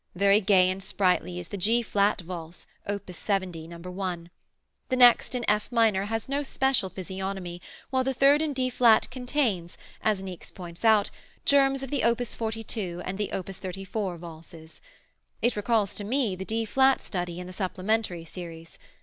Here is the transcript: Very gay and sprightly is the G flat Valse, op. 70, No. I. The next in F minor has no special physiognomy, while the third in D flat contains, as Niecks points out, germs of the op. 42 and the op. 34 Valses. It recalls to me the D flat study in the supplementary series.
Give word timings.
Very 0.15 0.41
gay 0.41 0.67
and 0.71 0.81
sprightly 0.81 1.37
is 1.37 1.49
the 1.49 1.57
G 1.57 1.83
flat 1.83 2.21
Valse, 2.21 2.65
op. 2.89 3.07
70, 3.11 3.67
No. 3.67 4.01
I. 4.01 4.17
The 4.89 4.95
next 4.95 5.35
in 5.35 5.45
F 5.47 5.71
minor 5.71 6.05
has 6.05 6.27
no 6.27 6.41
special 6.41 6.89
physiognomy, 6.89 7.61
while 7.91 8.03
the 8.03 8.15
third 8.15 8.41
in 8.41 8.51
D 8.53 8.71
flat 8.71 9.11
contains, 9.11 9.77
as 10.01 10.23
Niecks 10.23 10.49
points 10.51 10.83
out, 10.83 11.11
germs 11.45 11.83
of 11.83 11.91
the 11.91 12.03
op. 12.03 12.19
42 12.19 13.03
and 13.05 13.19
the 13.19 13.31
op. 13.31 13.45
34 13.45 14.17
Valses. 14.17 14.81
It 15.39 15.55
recalls 15.55 15.93
to 15.93 16.03
me 16.03 16.35
the 16.35 16.45
D 16.45 16.65
flat 16.65 16.99
study 16.99 17.39
in 17.39 17.45
the 17.45 17.53
supplementary 17.53 18.25
series. 18.25 18.79